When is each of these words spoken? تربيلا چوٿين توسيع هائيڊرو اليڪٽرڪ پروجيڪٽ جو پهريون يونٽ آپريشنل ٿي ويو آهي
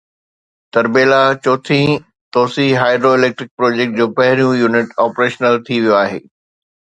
تربيلا 0.75 1.19
چوٿين 1.47 1.91
توسيع 2.37 2.79
هائيڊرو 2.83 3.11
اليڪٽرڪ 3.17 3.51
پروجيڪٽ 3.59 3.95
جو 4.01 4.09
پهريون 4.21 4.57
يونٽ 4.61 4.97
آپريشنل 5.05 5.61
ٿي 5.69 5.77
ويو 5.85 5.95
آهي 6.01 6.19